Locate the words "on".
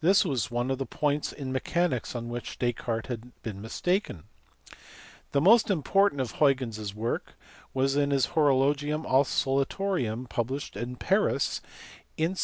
2.16-2.28